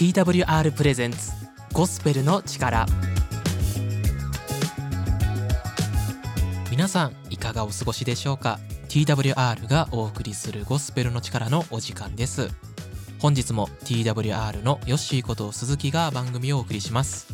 [0.00, 1.30] TWR プレゼンツ
[1.74, 2.86] ゴスペルの力。
[6.70, 8.58] 皆さんいかがお過ごしでしょうか
[8.88, 12.48] ？TWR がお送りするゴスペルの力のお時間です。
[13.18, 17.26] 本日も TWR のヨッシーこと鈴木が番組をお送りします。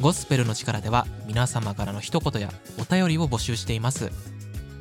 [0.00, 2.50] ゴスペルの力では皆様からの一言や
[2.80, 4.10] お便りを募集しています。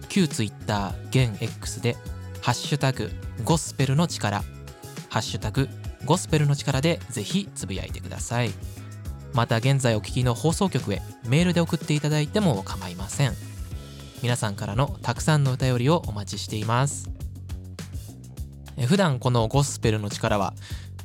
[0.09, 1.97] 旧 Twitter 現 X で
[2.41, 3.11] ハッシュタグ
[3.43, 4.43] ゴスペルの力。
[5.09, 5.69] ハッシュタグ
[6.05, 8.51] ゴスペルの力でぜひつぶやいてください。
[9.33, 13.33] また現在お聞きの放送局へメールで送っていただいても構いません。
[14.21, 17.09] 皆さんからのたくさんのお便りをお待ちしています。
[18.77, 20.53] え普段このゴスペルの力は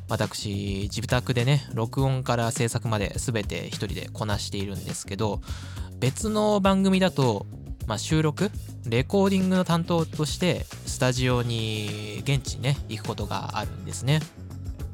[0.09, 5.41] 私自宅でね録音から制作まで全て一人でこなしているんですけど
[5.99, 7.47] 別の番組だと、
[7.87, 8.51] まあ、収録
[8.87, 14.21] レコーディングの担当としてスタジオに現地にね行くことがあるんですね。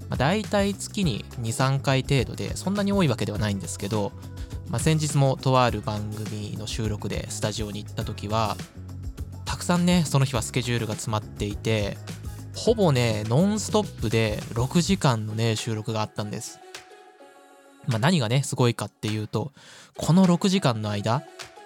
[0.08, 4.12] まあ、大体月に23回程度でそんなに多いわけではないんですけど、
[4.68, 8.56] まあ、先日もとある番組の収録でスタジオに行った時は
[9.44, 11.96] たくさんねその日はスケジュールが詰まっていて
[12.54, 16.60] ほぼねノンストップで6時間のね収録があったんです。
[17.86, 19.52] まあ、何がねすごいかっていうと
[19.96, 21.22] この6時間の間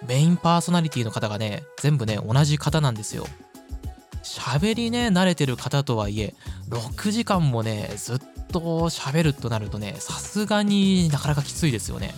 [0.07, 3.25] メインパーソナリティの方がね全部ね同じ方なんですよ。
[4.23, 6.35] 喋りね慣れてる方とはいえ
[6.71, 8.19] 6時間もねずっ
[8.51, 12.13] と喋るとなるとねさすがになかなかきついですよね。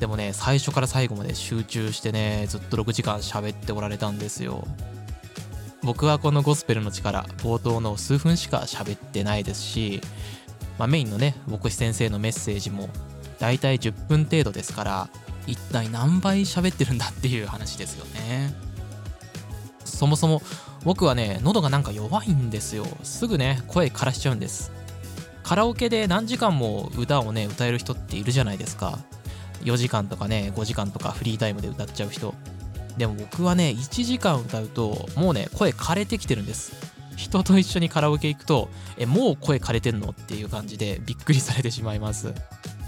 [0.00, 4.66] でもね最初から最後まで集中してねずっと6時間喋っておられたんですよ。
[5.82, 10.00] 僕はこのゴスペルの力冒頭の数分しか喋ってないですし、
[10.78, 12.88] まあ、メインのね牧師先生のメッセージも
[13.38, 15.08] だいたい10分程度ですから
[15.46, 18.54] 一体何倍喋ってるんだっていう話ですよね。
[19.84, 20.42] そもそも
[20.84, 22.86] 僕はね喉がなんか弱いんですよ。
[23.02, 24.72] すぐね声枯らしちゃうんです。
[25.42, 28.98] カラオケで何時間も歌をね歌える人っているじゃないですか。
[29.64, 32.34] 4時間とかね5時間とかフリータイムで歌っちゃう人。
[32.96, 36.72] でも僕はね1時間歌うともうね声枯れてきてるんです。
[37.16, 40.10] 人と一緒にカラオケ行くとえもう声枯れてんの？
[40.10, 42.32] っていう感じでびっくりされてしまいます。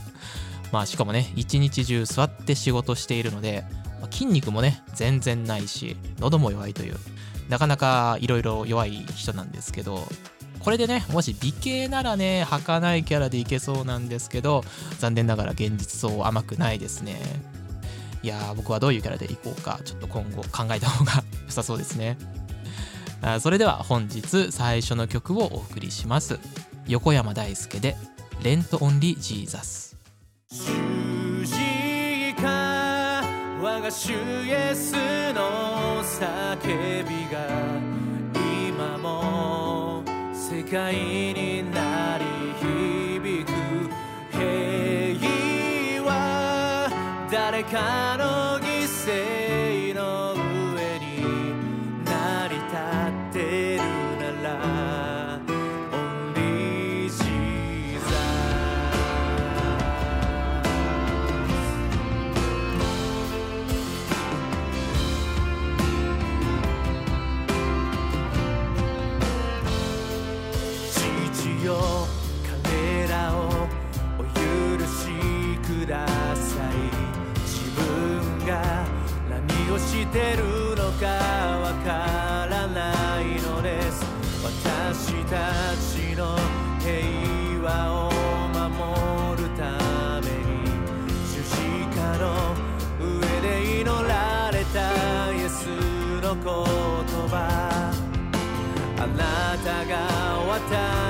[0.71, 3.65] まあしかもね一日中座って仕事しているので
[4.11, 6.97] 筋肉もね全然ないし喉も弱いという。
[7.51, 10.07] なかなかいろいろ弱い人なんですけど
[10.61, 14.63] これでねもし美形ならね儚いキャラでいけそうなんですけど
[14.99, 17.21] 残念ながら現実そう甘くないですね。
[18.23, 22.19] いや僕はどういうキャラでいこうかちょっと今後考えた方が良さそうですね。
[23.23, 26.39] あそれでは本日最初の曲をお送りします。
[26.87, 27.97] 横山大輔で
[28.43, 29.97] 「レント・オンリー・ジーザス」
[33.91, 34.93] 主イエス
[35.33, 37.49] の叫びが
[38.79, 42.25] 今も世界になり
[42.61, 43.51] 響く。
[44.31, 46.89] 平和
[47.33, 48.40] 誰かの
[79.91, 81.07] してるのか
[81.59, 84.05] わからないのです。
[84.41, 86.39] 私たちの
[86.79, 88.11] 平和を
[88.55, 89.63] 守るた
[90.23, 90.63] めに
[91.35, 91.57] 十字
[91.93, 92.55] 架の
[93.01, 94.79] 上で祈られた
[95.33, 95.67] イエス
[96.23, 96.45] の言
[97.29, 97.35] 葉。
[98.97, 99.93] あなたが
[100.47, 101.10] 私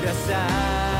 [0.00, 0.95] ください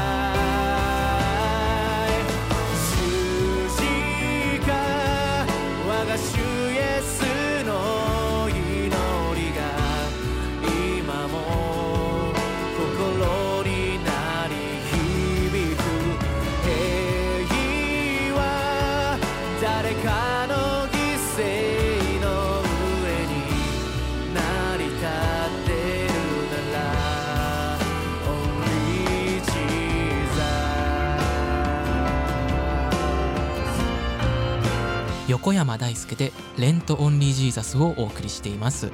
[35.46, 38.90] 横山大輔で「レント・オンリー・ジーザス」をお送りしています。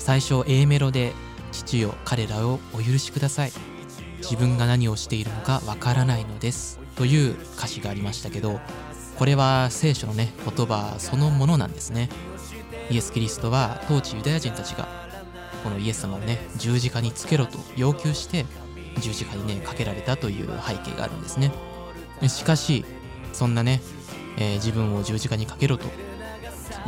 [0.00, 1.12] 最初 A メロで
[1.52, 3.52] 「父よ彼らをお許しください」
[4.18, 6.80] 自分が何をしているのかわからないのです。
[6.96, 8.60] という歌詞がありましたけど
[9.16, 12.08] これは聖書のね言葉そのものなんですね。
[12.90, 14.88] イエス・キリストは当時ユダヤ人たちが
[15.62, 18.46] このイエス様をね十字架につけろと要求して
[18.98, 21.52] 十字架にねかけられたという背景があるんですね。
[22.26, 22.84] しかし
[23.32, 23.80] そんなね、
[24.38, 25.86] えー、自分を十字架にかけろと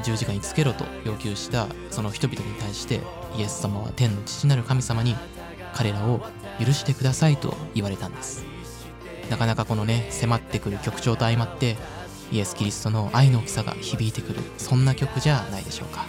[0.04, 3.00] 十字架につけろと要求したその人々に対して
[3.36, 5.16] イエス様は天の父なる神様に
[5.74, 6.20] 彼らを
[6.58, 8.44] 許してくださいと言われたんです。
[9.28, 11.76] なかなかこのね迫ってくる曲調と相まって
[12.32, 16.06] イエス・キリストの愛の大きさが響いてくるそんな曲じゃないでしょうか。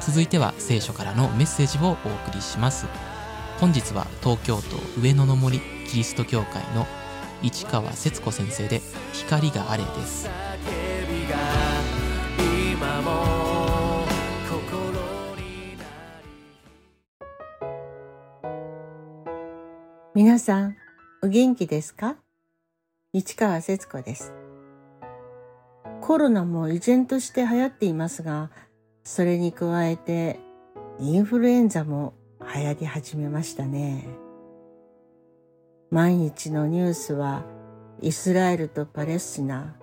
[0.00, 1.98] 続いては聖書からのメッセージをお送
[2.34, 2.86] りします。
[3.60, 6.86] 本日は東京都上野の森キリスト教会の
[7.40, 8.80] 市川節子先生で
[9.12, 10.28] 光があれです。
[20.14, 20.76] 皆さん
[21.22, 22.16] お元気ですか？
[23.12, 24.32] 市川節子です。
[26.00, 28.50] コロナも依然として流行っていますが
[29.04, 30.40] それに加えて
[30.98, 34.08] インフルエンザも流行り始めましたね。
[35.90, 37.44] 毎日のニュースは
[38.02, 39.74] イスラエルとパレスチナ、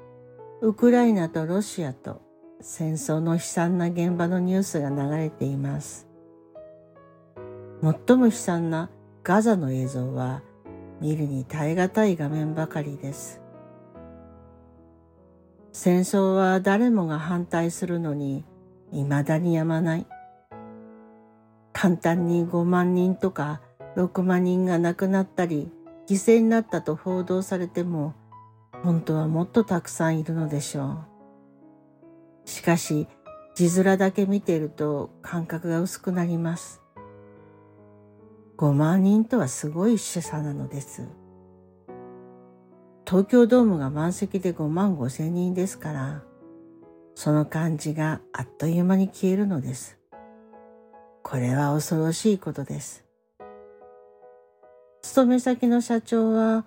[0.61, 2.21] ウクライナとロシアと
[2.61, 6.07] 戦争の悲惨な現場のニュースが流れています。
[7.81, 8.91] 最も悲惨な
[9.23, 10.43] ガザの映像は
[11.01, 13.41] 見るに耐え難い画面ばかりです。
[15.71, 18.45] 戦争は誰もが反対するのに
[18.91, 20.05] 未だにやまない。
[21.73, 23.61] 簡単に5万人とか
[23.97, 25.71] 6万人が亡くなったり
[26.07, 28.13] 犠牲になったと報道されても
[28.83, 31.05] 本当はもっとたくさんいるのでしょ
[32.45, 32.49] う。
[32.49, 33.07] しかし
[33.55, 36.81] 字面だけ見ていると感覚が薄くなります。
[38.57, 41.07] 5万人とはすごい死者なのです。
[43.07, 46.23] 東京ドームが満席で5万5千人ですから、
[47.13, 49.97] その感じがあっという間に消えるのです。
[51.23, 53.04] これは恐ろしいことです。
[55.15, 56.65] 勤め先の社長は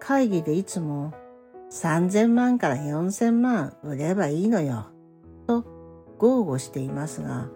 [0.00, 1.14] 会議でいつも
[1.70, 4.88] 3000万から4000万売ればいいのよ
[5.46, 5.64] と
[6.18, 7.46] 豪語していますが、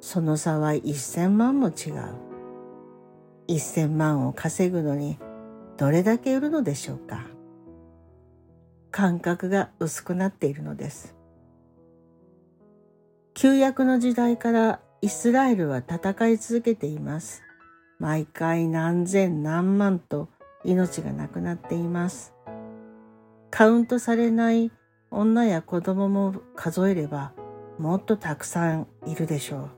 [0.00, 2.14] その差は1000万も違う。
[3.48, 5.18] 1000万を稼ぐのに
[5.76, 7.26] どれだけ売るのでしょうか。
[8.90, 11.14] 感覚が薄くなっているのです。
[13.34, 17.42] 旧約の時代からイスラエルは戦い続けています。
[17.98, 20.28] 毎回何千何万と
[20.64, 22.34] 命がなくなっています。
[23.50, 24.70] カウントされない
[25.10, 27.32] 女や子供も数えれば
[27.78, 29.70] もっとたくさんいるでしょう。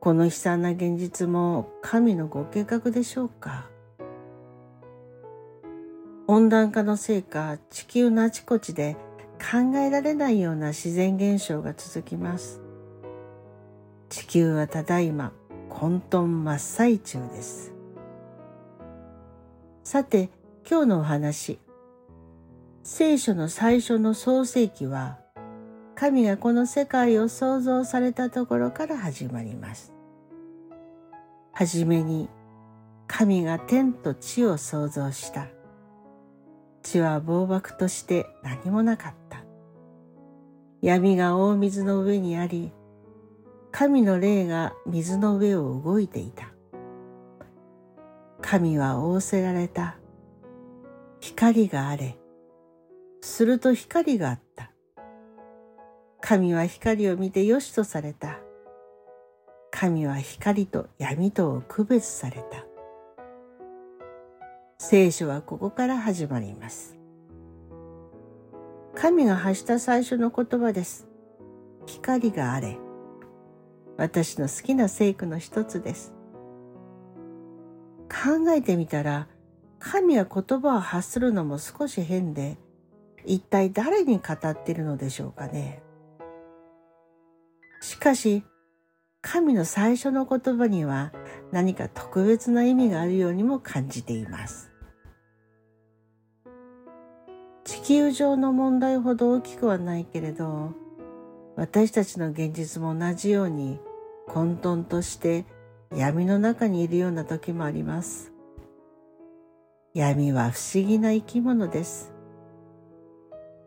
[0.00, 3.68] この悲惨な現実も神のご計画でしょうか？
[6.28, 8.96] 温暖化のせいか地球のあちこちで
[9.40, 12.60] 考えられないような自然現象が続きます。
[14.08, 15.32] 地球はただいま
[15.68, 17.72] 混沌真っ最中です。
[19.84, 20.30] さて、
[20.68, 21.58] 今日のお話。
[22.82, 25.18] 聖書の最初の創世記は、
[25.94, 29.92] 神がこの世界を創造されたところから始まります。
[31.52, 32.28] はじめに、
[33.06, 35.48] 神が天と地を創造した。
[36.82, 39.44] 地は暴漠として何もなかった。
[40.80, 42.72] 闇が大水の上にあり、
[43.70, 46.52] 神の霊が水の上を動いていた。
[48.40, 49.98] 神は仰せられた。
[51.20, 52.18] 光があれ。
[53.20, 54.72] すると光があった。
[56.20, 58.38] 神は光を見てよしとされた。
[59.70, 62.64] 神は光と闇とを区別された。
[64.78, 66.98] 聖書はここから始まります。
[68.94, 71.06] 神が発した最初の言葉です。
[71.86, 72.78] 光があれ。
[73.98, 76.14] 私の好きな聖句の一つです。
[78.08, 79.26] 考えてみたら、
[79.80, 82.58] 神は言葉を発するのも少し変で、
[83.26, 85.82] 一体誰に語っているのでしょうかね。
[87.80, 88.44] しかし、
[89.20, 91.12] 神の最初の言葉には
[91.50, 94.70] 何か特別な意味があるようにも感じています。
[97.64, 100.72] 地球上の問題ほど大きくはないけれど、
[101.56, 103.80] 私たちの現実も同じように
[104.28, 105.44] 混沌として
[105.94, 108.32] 闇の中にいるような時もあります。
[109.94, 112.12] 闇は不思議な生き物です。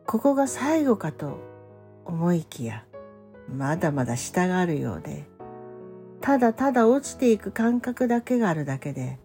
[0.05, 1.39] ここが最後かと
[2.05, 2.85] 思いきや、
[3.49, 5.27] まだまだ下があるようで、
[6.21, 9.19] ただただ落ちていく感覚だけがあるだけで、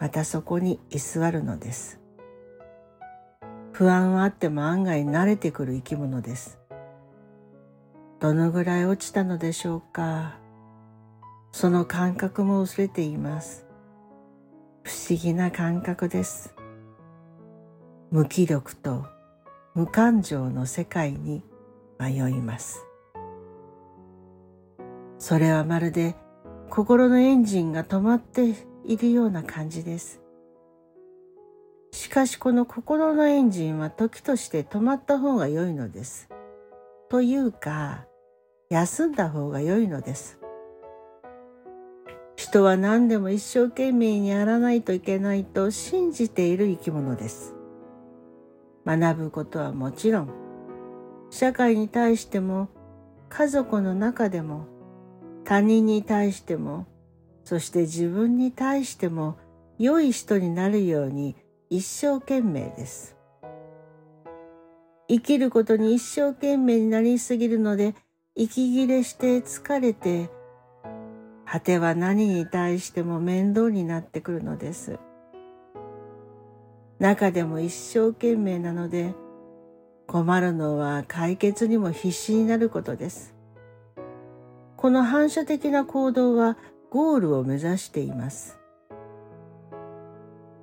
[0.00, 2.00] またそこに居座るのです。
[3.72, 6.61] 不安はあっても案外慣れてくる生き物です。
[8.22, 10.36] どのぐらい落ちたのでしょうか。
[11.50, 13.66] その感覚も薄れています。
[14.84, 16.54] 不思議な感覚です。
[18.12, 19.06] 無気力と
[19.74, 21.42] 無感情の世界に
[21.98, 22.86] 迷います。
[25.18, 26.14] それはまるで
[26.70, 30.22] 心のエンジンが止まっているような感じです。
[31.90, 36.28] しかしこの心のエンジンは時として止まった方が良いのです。
[37.08, 38.06] というか、
[38.72, 40.38] 休んだ方が良いのです。
[42.36, 47.54] 人は何でも一生懸命にやらないといけないと信じている生き物です。
[48.86, 50.30] 学ぶことはもちろん、
[51.28, 52.70] 社会に対しても、
[53.28, 54.66] 家族の中でも、
[55.44, 56.86] 他人に対しても、
[57.44, 59.36] そして自分に対しても
[59.78, 61.36] 良い人になるように
[61.68, 63.16] 一生懸命です。
[65.08, 67.94] 生きることに一生懸命になりすぎるので、
[68.34, 70.30] 息切れして疲れて、
[71.44, 74.98] 果ては何に対しても面倒になってくるのです。
[76.98, 79.12] 中でも一生懸命なので、
[80.06, 83.34] 困るのは解決にも必死になることです。
[84.78, 86.56] この反射的な行動は
[86.88, 88.58] ゴールを目指しています。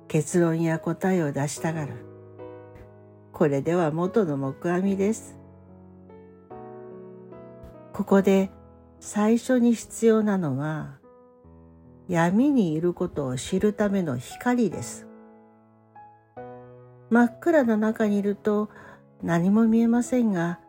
[0.08, 1.92] 結論や答えを出したがる。
[3.32, 5.39] これでは元の木阿弥です。
[8.00, 8.50] ここで
[8.98, 10.96] 最初に必要なのは
[12.08, 15.06] 闇にいることを知るための光です。
[17.10, 18.70] 真っ暗な中にいると
[19.22, 20.60] 何も見えませんが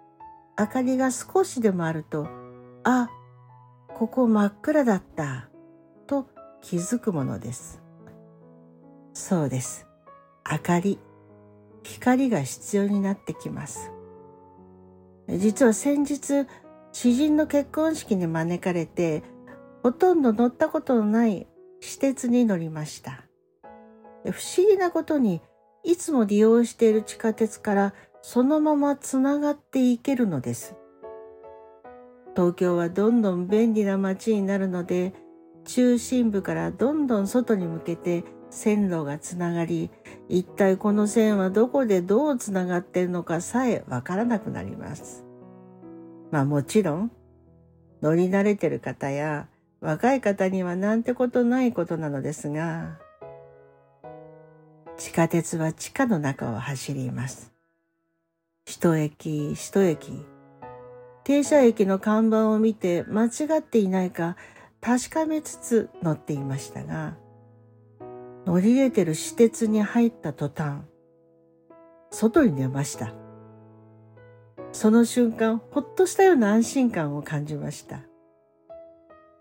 [0.59, 2.27] 明かりが少しでもあると
[2.83, 3.07] あ
[3.95, 5.47] ここ真っ暗だった
[6.07, 6.27] と
[6.61, 7.81] 気づくものです。
[9.13, 9.88] そうです。
[10.51, 11.00] 明かり、
[11.83, 13.89] 光が必要になってきます。
[15.29, 16.45] 実は先日
[16.91, 19.24] 知人の結婚式に招かれて、
[19.83, 21.48] ほとんど乗ったことのない
[21.81, 23.25] 私鉄に乗りました。
[24.24, 25.41] 不思議なことに、
[25.83, 30.75] いつも利用している地下鉄からそのままつながっていけるのです。
[32.36, 35.13] 東京はどんどん便利な街になるので、
[35.65, 39.89] 中心部からどんどん外に向けて線路がつながり、
[40.29, 45.25] 一体この線はどこでどうつながっているのかさえわからなくなります。
[46.31, 47.11] まあもちろん
[48.01, 49.47] 乗り慣れてる方や
[49.81, 53.00] 若い方にはなんてことないことなのですが、
[54.97, 57.51] 地下鉄は地下の中を走ります。
[58.65, 60.23] 一駅一駅、
[61.23, 64.38] 停車駅の看板を見て間違っていないか
[64.79, 67.17] 確かめつつ乗っていましたが、
[68.45, 70.81] 乗り入れてる私鉄に入った途端、
[72.11, 73.21] 外に出ました。
[74.72, 78.00] その瞬間、ほっとしたような安心感を感じました。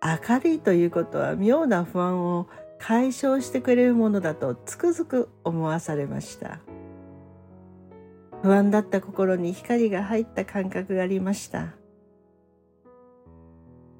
[0.03, 6.61] 明るいということは妙な不安を解消してくれるものだとつくづく思わされました。
[8.43, 11.75] 不安だった心に光が入った感覚がありました。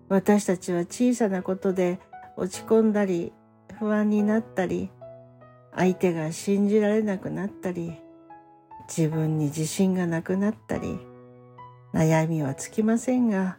[0.09, 2.01] 私たちは小さなことで
[2.37, 3.33] 落ち込んだり
[3.79, 4.91] 不安になったり
[5.77, 7.95] 相手が信じられなくなったり
[8.89, 10.99] 自分に自信がなくなったり
[11.93, 13.59] 悩みはつきませんが、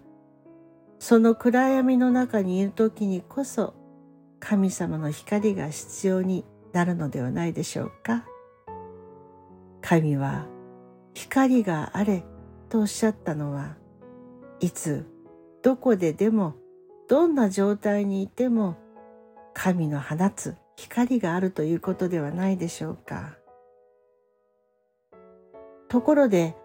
[0.99, 3.73] その暗闇の中にいる時にこそ
[4.39, 8.25] 神様の光が必要になるのではないでしょうか。
[9.81, 10.47] 神は
[11.13, 12.23] 光があれ
[12.69, 13.75] とおっしゃったのは、
[14.59, 15.05] いつ
[15.63, 16.55] どこででも
[17.09, 18.77] どんな状態にいても
[19.53, 23.35] 神の放つ光があるということではないでしょうか。
[25.89, 26.55] ところで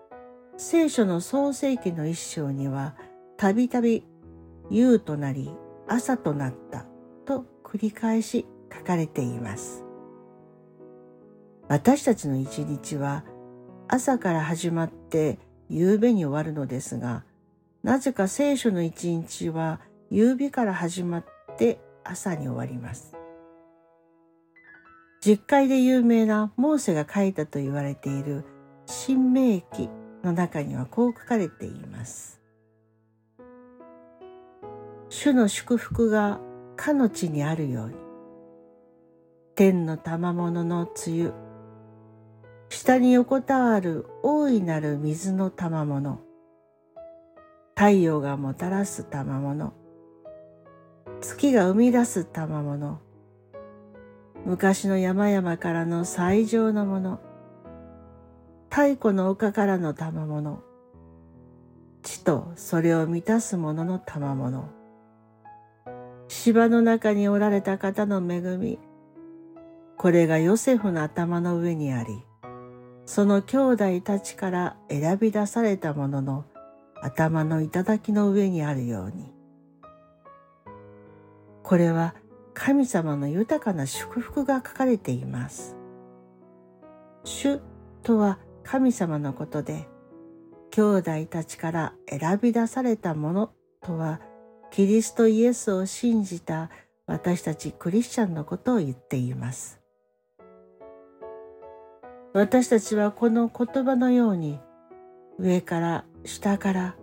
[0.59, 2.95] 聖書の創世記の一章には、
[3.37, 4.05] たびたび
[4.71, 5.51] 夕となり
[5.87, 6.87] 朝となった
[7.27, 9.85] と繰り返し書かれています。
[11.69, 13.25] 私たちの一日は
[13.89, 17.25] 朝から始まって夕べに終わるのですが、
[17.83, 21.25] なぜか聖書の一日は夕べから始まっ
[21.59, 23.15] て朝に終わります。
[25.21, 28.45] 実会で有名なモーセが書いたと言われている
[28.87, 29.91] 新明記
[30.27, 32.41] の中にはこう書かれています。
[35.09, 36.41] 主の祝福が
[36.77, 37.95] かの地にあるように、
[39.55, 41.33] 天の賜物の梅雨、
[42.69, 46.21] 下に横たわる大いなる水の賜物、
[47.77, 49.73] 太陽がもたらす賜物、
[51.21, 52.99] 月が生み出す賜物、
[54.45, 57.21] 昔の山々からの最上のもの、
[58.77, 60.63] 太古の丘からの賜物、
[62.03, 64.69] 地とそれを満たす者の賜物、
[66.29, 68.79] 芝の中におられた方の恵み、
[69.97, 72.23] これがヨセフの頭の上にあり、
[73.07, 76.45] その兄弟たちから選び出された者の
[77.01, 79.33] 頭の頂の上にあるように。
[81.63, 82.15] これは
[82.53, 85.75] 神様の豊かな祝福が書かれています。
[87.25, 87.59] 主
[88.03, 89.89] とは神様のことで、
[90.73, 94.21] 兄弟たちから選び出されたものとは、
[94.73, 96.71] キリストイエスを信じた
[97.07, 99.81] 私たちクリスチャンのことを言っています。
[102.33, 104.59] 私たちはこの言葉のように、
[105.39, 106.97] 上から下から、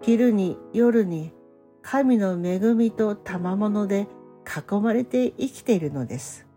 [0.00, 1.34] 昼に夜に
[1.82, 4.06] 神の恵みと賜物で
[4.46, 6.47] 囲まれて生きているのです。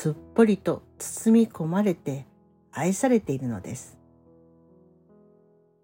[0.00, 2.24] すっぽりと包み込まれて
[2.70, 3.98] 愛されているのです。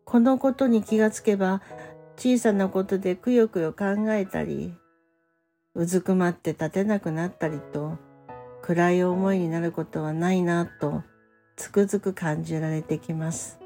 [0.05, 1.63] このことに気がつけば
[2.17, 4.73] 小さなことでくよくよ考えたり、
[5.75, 7.99] うずくまって立てなくなったりと
[8.63, 11.03] 暗い思いになることはないなと
[11.57, 13.59] つくづく感じられてきます。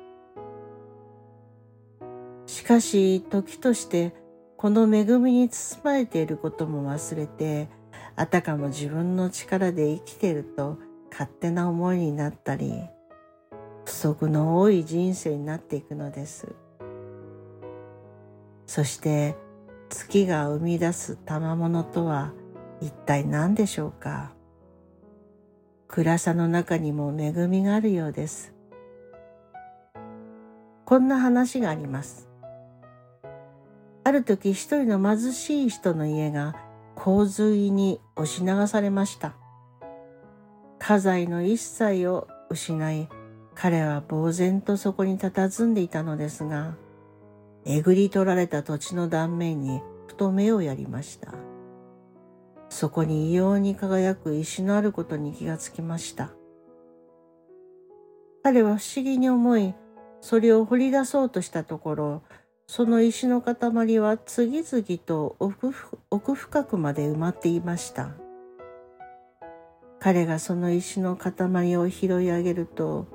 [2.46, 4.14] しかし時として
[4.56, 7.68] この恵みに包まれていることも忘れて
[8.20, 10.76] あたかも自分の力で生きてると
[11.08, 12.74] 勝手な思いになったり
[13.84, 16.52] 不足の多い人生になっていくのです。
[18.66, 19.36] そして
[19.88, 22.32] 月が生み出す賜物とは
[22.80, 24.32] 一体何でしょうか？
[25.86, 28.52] 暗さの中にも恵みがあるようです。
[30.84, 32.28] こんな話があります。
[34.02, 36.56] ある時一人の貧しい人の家が
[36.98, 39.34] 洪水に押し流されました。
[40.80, 43.08] 家財の一切を失い、
[43.54, 46.74] 彼は呆然とそこに佇んでいたのですが、
[47.64, 51.34] えぐり取られた土地の断面にふと目をやりました。
[52.68, 56.32] そこに異様に輝く石のあることに気がつきました。
[58.42, 59.72] 彼は不思議に思い、
[60.20, 62.22] それを掘り出そうとしたところ、
[62.70, 65.36] その石の塊は次々と
[66.10, 68.10] 奥深くまで埋まっていました。
[69.98, 73.06] 彼がその石の塊を拾い上げると、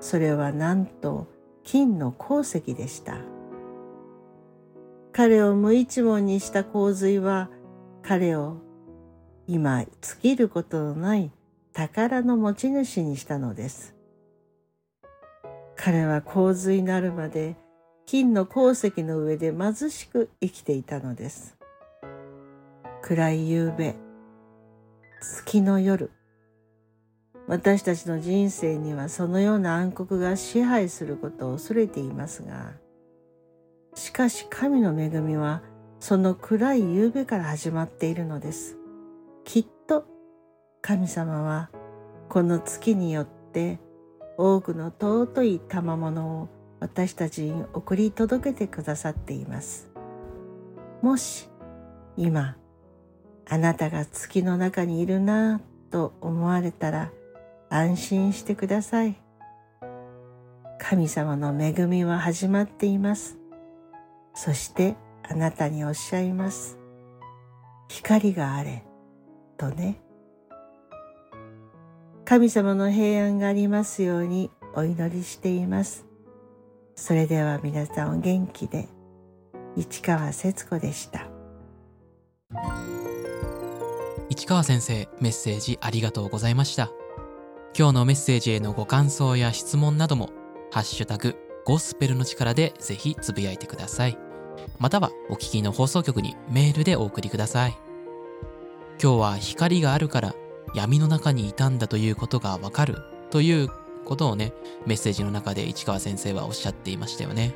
[0.00, 1.28] それはなんと
[1.62, 3.18] 金の鉱石でした。
[5.12, 7.50] 彼を無一文にした洪水は、
[8.02, 8.56] 彼を
[9.46, 11.30] 今尽きることのない
[11.72, 13.94] 宝の持ち主にしたのです。
[15.76, 17.56] 彼は洪水なるまで
[18.10, 21.58] 金の鉱石の上で貧しく生きていたのです。
[23.02, 23.96] 暗い夕べ、
[25.20, 26.10] 月の夜、
[27.48, 32.72] 私たちの人生にはそのような暗黒が支配することを恐れていますが、
[33.94, 35.60] しかし神の恵みは
[36.00, 38.78] その暗い夕べから始まっているのです。
[39.44, 40.06] きっと
[40.80, 41.68] 神様は
[42.30, 43.78] この月によって
[44.38, 49.90] 多くの尊い賜物を私たちに送り届けてくださっています。
[51.02, 51.48] もし
[52.16, 52.56] 今
[53.48, 57.10] あなたが月の中にいるなぁと思われたら
[57.70, 59.16] 安心してください。
[60.78, 63.38] 神様の恵みは始まっています。
[64.34, 64.96] そして
[65.28, 66.78] あなたにおっしゃいます。
[67.88, 68.84] 光があれ
[69.56, 70.00] とね。
[72.24, 76.07] 神様の平安がありますようにお祈りしています。
[77.00, 78.88] それでは皆さんお元気で
[79.76, 81.28] 市川節子でした。
[84.28, 86.90] 市川先生メッセージありがとうございました。
[87.78, 90.30] 今日のメッセージへのご感想や質問なども
[90.72, 94.18] ハッシュタグゴスペルの力でぜひつぶやいてください。
[94.80, 97.78] またはお聞きの放送局にメールでお送りください。
[99.00, 100.34] 今日は光があるから
[100.74, 102.96] 闇の中にいたんだということがわかる
[103.30, 103.68] という
[104.08, 104.52] ことをね、
[104.86, 107.54] メッセージの中で市川先生はおっしゃっていましたよね。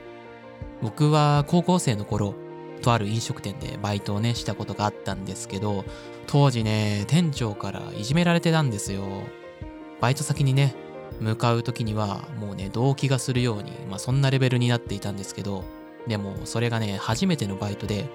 [0.82, 2.34] 僕は高校生の頃、
[2.82, 5.84] とある飲食店でバイトをね、したことがあったんですけど、
[6.26, 9.04] 当時ね、店長からいじめられてたんですよ。
[10.00, 10.74] バイト先にね、
[11.20, 15.64] 向かう時にはもうね、動機がするように、まあそんなレベルになっていたんですけど、
[16.06, 18.10] でもそれがね、初めてのバイトで、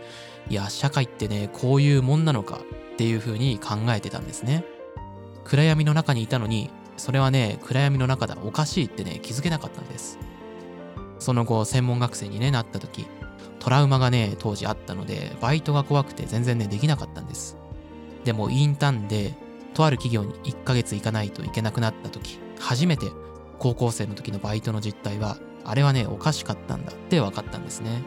[0.50, 2.60] いや、社会ってね、こういうもんなのか
[2.94, 4.66] っていう風に考えてたんですね。
[5.46, 10.20] 暗闇の中にいたのに、それはね、暗闇の中だ、おかしいってね、気づけなかったんです。
[11.20, 13.08] その後、専門学生に、ね、なった時、
[13.60, 17.58] トラウマがね、当時あったので、バイトが怖くて全然ね、できなかったんです。
[18.24, 19.34] でもインターンで
[19.74, 23.06] とある企業に1ヶ月行かないといけなくなった時初めて
[23.58, 28.02] 高校生の時のバイトの実態はあれはねおかしかったんだって分かったんですね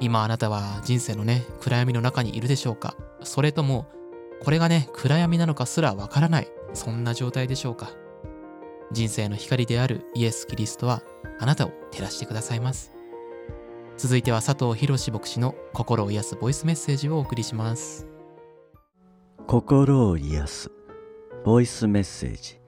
[0.00, 2.96] 今あなたは人生のね暗闇の中にいるでしょうか？
[3.22, 3.86] それとも
[4.42, 7.90] これがね暗闇なのかすらわからないそんな状態でしょうか？
[8.92, 11.02] 人生の光であるイエス・キリストは
[11.40, 12.92] あなたを照らしてくださいます。
[13.96, 18.06] 続いては佐藤博牧師の心を癒すボイスメッセージをお送りします。
[19.46, 20.72] 心を癒す
[21.44, 22.60] ボイスメッセージ。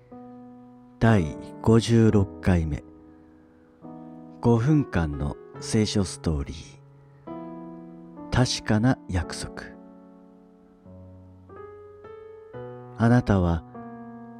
[1.01, 2.85] 第56回目。
[4.41, 6.77] 5分間の聖書ストーリー。
[8.31, 9.77] 確かな約束。
[12.99, 13.65] あなたは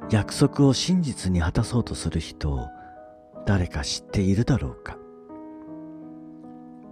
[0.09, 2.69] 約束を真実に果たそうとする人を
[3.45, 4.97] 誰か知っているだろうか。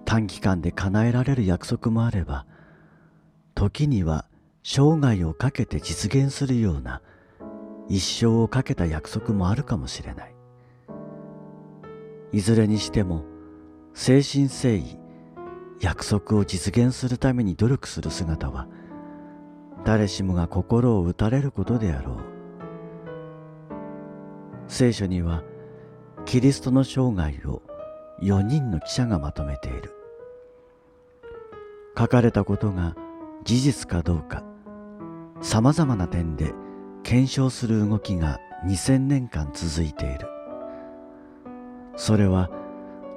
[0.03, 2.45] 短期間で叶えられる約束もあれば
[3.53, 4.25] 時には
[4.63, 7.01] 生涯をかけて実現するような
[7.87, 10.35] 一生をかけた約束もあるかもしれない。
[12.33, 13.23] いずれにしても
[13.93, 14.99] 誠心誠意
[15.79, 18.67] 約束を実現するために努力する姿は
[19.85, 22.34] 誰しもが心を打たれることであろう。
[24.67, 25.43] 聖書には
[26.25, 27.61] キリストの生涯を
[28.21, 29.91] 4人の記者がまとめている。
[31.97, 32.95] 書かれたことが
[33.43, 34.43] 事実かどうか
[35.41, 36.53] さまざまな点で
[37.03, 40.27] 検証する動きが2000年間続いている。
[41.95, 42.49] それは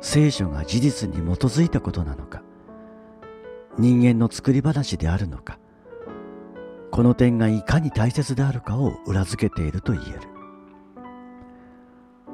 [0.01, 2.43] 聖書が事実に基づいたことなのか
[3.79, 5.59] 人間の作り話であるのか
[6.93, 10.28] この点がいかに大切であるかを裏付けていると言える。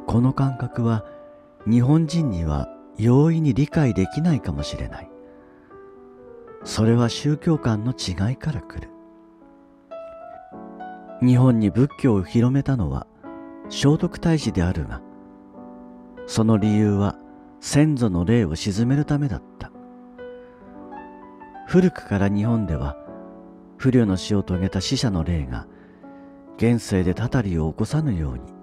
[0.07, 1.05] この感覚は
[1.67, 5.11] 日本人には容易に理解できないかもしれない。
[6.65, 8.89] それは宗教観の違いから来る。
[11.21, 13.07] 日本に仏教を広めたのは
[13.71, 15.01] 聖徳太子であるが
[16.27, 17.17] その理由は
[17.61, 19.71] 先祖の霊を鎮めるためだった。
[21.67, 22.97] 古くから日本では
[23.79, 25.67] 不慮の死を遂げた死者の霊が
[26.57, 28.54] 現世でたたりを起こさぬように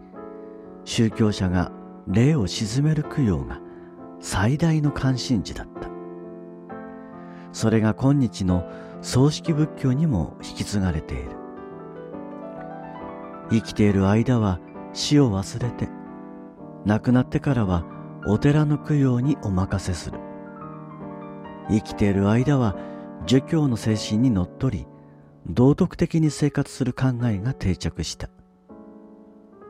[0.84, 1.72] 宗教者が
[2.08, 3.60] 霊を鎮める供養が
[4.20, 5.90] 最大の関心事だった。
[7.52, 8.70] それが今日の
[9.02, 11.32] 葬式仏教にも引き継がれている。
[13.50, 14.60] 生きている間は
[14.94, 15.90] 死を忘れて
[16.86, 17.84] 亡くなってからは
[18.26, 20.20] お寺の供養にお任せする。
[21.70, 22.76] 生きている間は
[23.26, 24.88] 儒教の精神にのっとり
[25.46, 28.30] 道徳的に生活する考えが定着した。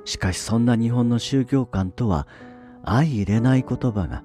[0.06, 2.28] しかしそんな日本の宗教観とは
[2.84, 4.24] 相入れない言葉が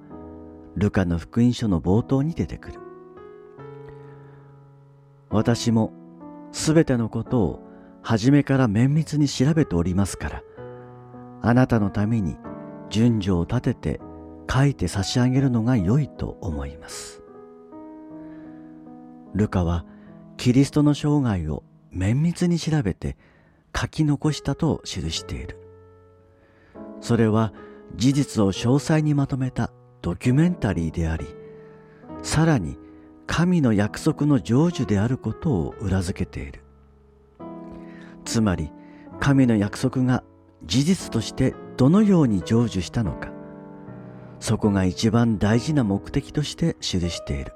[0.76, 2.80] ルカの福音書の冒頭に出てくる。
[5.30, 5.92] 私も
[6.52, 7.62] すべてのことを
[8.02, 10.42] 初めから綿密に調べておりますから
[11.42, 12.36] あなたのために
[12.88, 14.00] 順序を立てて
[14.50, 17.22] 書いて差し上げるのが良いと思います。
[19.34, 19.84] ルカは
[20.36, 23.16] キリストの生涯を綿密に調べて
[23.76, 25.65] 書き残したと記している。
[27.00, 27.52] それは
[27.94, 29.70] 事実を詳細にまとめた
[30.02, 31.26] ドキュメンタリーであり
[32.22, 32.78] さらに
[33.26, 36.62] 神の約束の成就であることを裏付けている。
[38.24, 38.70] つまり
[39.20, 40.22] 神の約束が
[40.64, 43.30] 事実としてどのように成就したのか
[44.40, 47.52] そこが一番大事な目的として記している。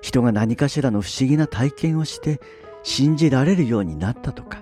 [0.00, 2.40] 人が何かしらの不思議な体験をして
[2.82, 4.61] 信じられるようになったとか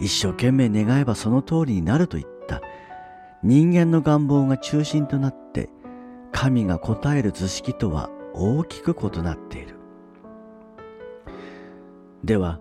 [0.00, 2.60] 一生懸命願えばその通りになるといった。
[3.42, 5.70] 人間の願望が中心となって
[6.30, 9.76] 神が答える図式とは大きく異なっている。
[12.22, 12.60] では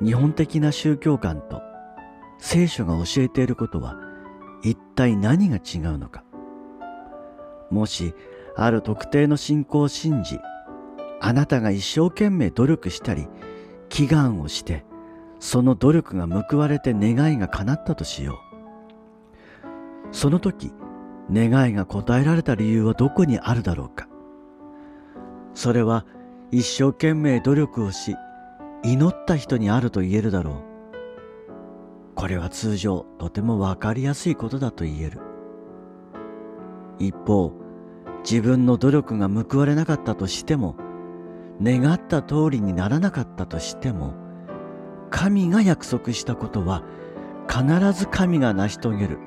[0.00, 1.60] 日本的な宗教観と
[2.38, 3.96] 聖書が教えていることは
[4.62, 6.24] 一体何が違うのか。
[7.70, 8.14] もし
[8.56, 10.38] ある特定の信仰を信じ
[11.20, 13.28] あなたが一生懸命努力したり
[13.88, 14.84] 祈願をして
[15.40, 18.38] その努力が報われて願いが叶ったとしよ
[20.12, 20.14] う。
[20.14, 20.72] その時
[21.32, 24.06] 願いが応えられた理由はどこにあるだろうか。
[25.54, 26.04] それは
[26.50, 28.16] 一生懸命努力をし
[28.82, 30.54] 祈った人にあると言えるだろう。
[32.14, 35.20] これは通常とてもわかりやすいことだと言える。
[36.98, 37.52] 一方
[38.24, 40.76] 自分の努力が報われなかったとしても
[41.62, 44.14] 願った通りにならなかったとしても
[45.10, 46.82] 神が約束したことは
[47.48, 49.18] 必ず神が成し遂げる。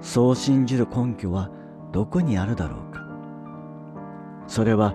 [0.00, 1.50] そう信じる根拠は
[1.92, 3.04] どこにあるだろうか。
[4.46, 4.94] それは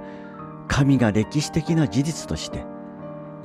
[0.68, 2.66] 神が歴史的な事実として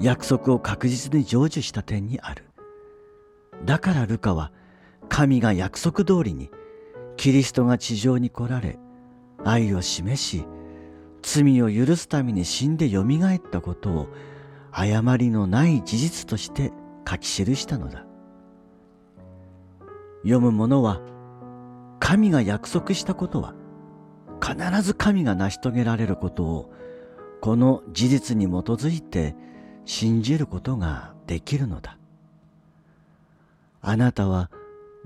[0.00, 2.44] 約束を確実に成就した点にある。
[3.64, 4.52] だからルカは
[5.08, 6.50] 神が約束通りに
[7.16, 8.78] キリストが地上に来られ
[9.44, 10.46] 愛を示し
[11.22, 14.08] 罪を許すために死んでよみがえったことを
[14.72, 16.72] 誤りのない事実として
[17.08, 18.04] 書き記したのだ。
[20.22, 21.00] 読む者は
[21.98, 23.54] 神が約束したことは
[24.42, 26.72] 必ず神が成し遂げられることを
[27.40, 29.34] この事実に基づいて
[29.84, 31.98] 信じることができるのだ。
[33.82, 34.50] あなたは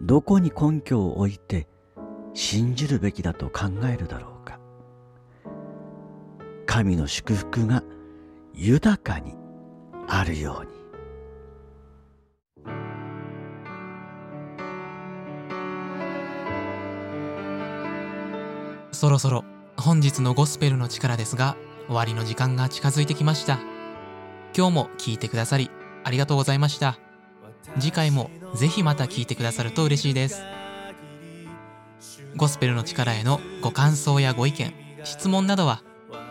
[0.01, 1.69] どこに根拠を置いて
[2.33, 4.59] 信じるべきだと考えるだろうか。
[6.67, 7.85] 神の祝福が
[8.53, 9.37] 豊かに
[10.07, 10.75] あるように。
[18.93, 19.45] そろそろ
[19.77, 21.57] 本日のゴスペルの力ですが
[21.89, 23.59] 終わりの時間が近づいてきました。
[24.57, 25.71] 今日も聞いてくださり
[26.05, 26.99] ありがとうございました。
[27.79, 30.43] 次回もぜひまた聞いてくださると嬉しいです。
[32.37, 34.73] ゴスペルの力へのご感想やご意見
[35.05, 35.83] 質問などは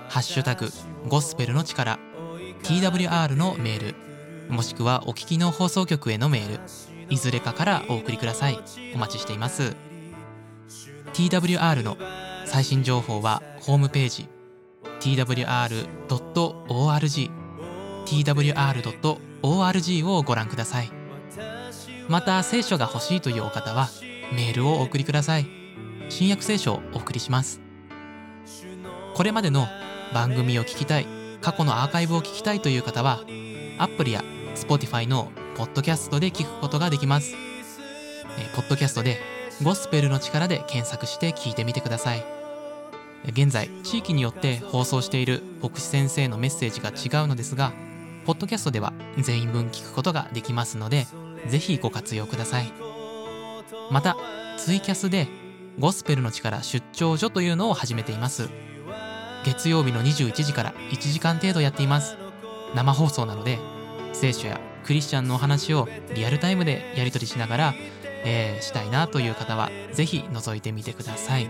[0.10, 0.70] ハッシュタグ
[1.08, 2.00] ゴスペルの力
[2.64, 3.96] TWR のメール。
[4.50, 6.62] もしくはお聞きの放送局へのメール。
[7.10, 8.60] いずれかからお送りください。
[8.96, 9.76] お待ちしています。
[11.14, 11.98] TWR の
[12.46, 14.30] 最新情報はホームページ。
[15.02, 15.84] Twr.org
[18.06, 20.92] twr.org をご覧ください。
[22.08, 23.90] また聖書が欲しいというお方は
[24.34, 25.48] メールをお送りください。
[26.10, 27.62] 新約聖書をお送りします。
[29.16, 29.68] これまでの
[30.14, 31.13] 番組を聞きたい。
[31.44, 33.20] 過去のアーカイブを聞きたいという方は
[33.78, 34.24] アプリや
[34.56, 37.36] Spotify のポッドキャストで聞くことができます。
[38.40, 39.20] えポッドキャストで
[39.62, 42.24] ゴスペルの力で検索して聞いてみてください。
[43.28, 47.72] 現在地域によって放送している牧師先生のメッセージが違うのですが
[48.26, 51.08] ポッドキャストでは全員分聞くことができますので
[51.48, 52.72] ぜひご活用ください。
[53.92, 54.16] また
[54.58, 55.28] ツイキャスで
[55.78, 58.50] ゴスペルの力出張所というのを始めています。
[59.44, 62.18] 月曜日の21時から1時間程度やっています。
[62.76, 63.60] 生放送なので
[64.14, 67.74] 聖書やクリスチャンのお話をリアルタイムでやり取りしながら、
[68.26, 71.50] えー、したいなという方はぜひ覗いてみてください。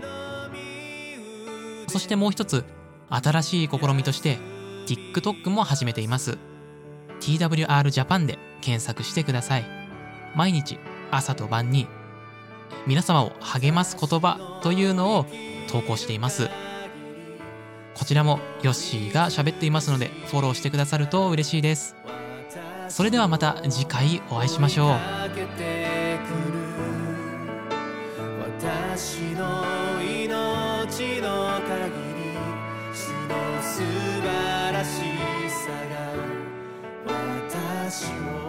[1.88, 2.64] そしてもう一つ
[3.08, 4.38] 新しい試みとして
[4.86, 6.38] TikTok も始めています。
[7.20, 9.64] TWR Japan で検索してください。
[10.34, 10.78] 毎日
[11.10, 11.86] 朝と晩に
[12.86, 15.26] 皆様を励ます言葉というのを
[15.68, 16.50] 投稿しています。
[17.94, 21.96] こちらもヨッシーが喋っていますのでフォローしてくださると嬉しいです。
[22.88, 24.88] それではまた次回お会いしましょう。
[28.60, 29.64] 私の
[30.02, 32.34] 命の限り
[32.92, 34.26] 主の素晴
[34.72, 34.90] らし
[35.50, 35.94] さが
[37.06, 38.06] 私
[38.40, 38.43] を